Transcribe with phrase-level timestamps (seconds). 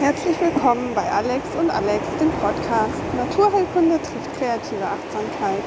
[0.00, 5.62] Herzlich willkommen bei Alex und Alex, dem Podcast Naturheilkunde trifft kreative Achtsamkeit.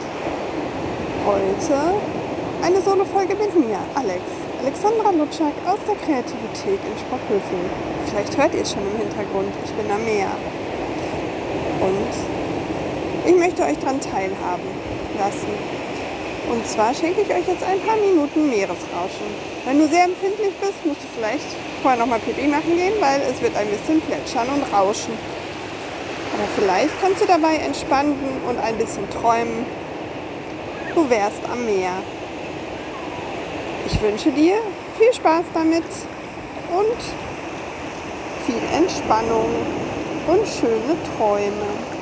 [1.24, 1.94] Heute
[2.64, 4.24] eine Solo-Folge mit mir, Alex,
[4.60, 7.62] Alexandra Lutschak aus der Kreativität in Sprockhövel.
[8.10, 10.32] Vielleicht hört ihr es schon im Hintergrund, ich bin am Meer.
[11.86, 14.66] Und ich möchte euch daran teilhaben
[15.20, 15.54] lassen.
[16.50, 19.28] Und zwar schenke ich euch jetzt ein paar Minuten Meeresrauschen.
[19.66, 21.46] Wenn du sehr empfindlich bist, musst du vielleicht
[21.82, 25.14] vorher nochmal Pipi machen gehen, weil es wird ein bisschen plätschern und rauschen.
[26.34, 28.16] Aber vielleicht kannst du dabei entspannen
[28.48, 29.66] und ein bisschen träumen.
[30.96, 31.94] Du wärst am Meer.
[33.86, 34.56] Ich wünsche dir
[34.98, 35.84] viel Spaß damit
[36.72, 37.00] und
[38.46, 39.50] viel Entspannung
[40.28, 41.93] und schöne Träume.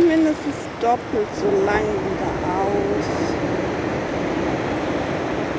[0.00, 3.06] Und mindestens doppelt so lang wieder aus.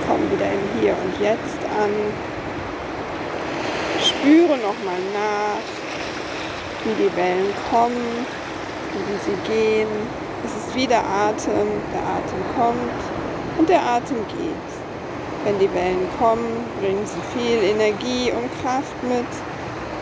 [0.08, 1.92] Komm wieder im Hier und Jetzt an.
[4.02, 5.62] Spüre nochmal nach,
[6.84, 8.26] wie die Wellen kommen,
[9.08, 9.90] wie sie gehen.
[10.44, 11.68] Es ist wie der Atem.
[11.94, 14.72] Der Atem kommt und der Atem geht.
[15.44, 19.26] Wenn die Wellen kommen, bringen sie viel Energie und Kraft mit.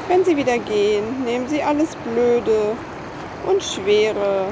[0.10, 2.76] Wenn Sie wieder gehen, nehmen Sie alles Blöde
[3.50, 4.46] und Schwere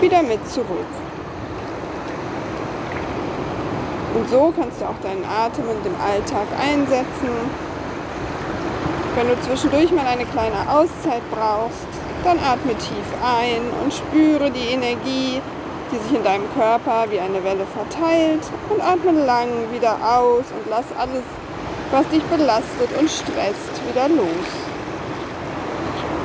[0.00, 0.92] wieder mit zurück.
[4.14, 7.30] Und so kannst du auch deinen Atem in dem Alltag einsetzen.
[9.14, 11.86] Wenn du zwischendurch mal eine kleine Auszeit brauchst,
[12.24, 15.40] dann atme tief ein und spüre die Energie,
[15.92, 20.68] die sich in deinem Körper wie eine Welle verteilt und atme lang wieder aus und
[20.68, 21.24] lass alles,
[21.92, 24.69] was dich belastet und stresst, wieder los.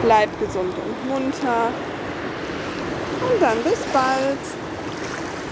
[0.04, 1.70] Bleib gesund und munter
[3.30, 4.65] und dann bis bald.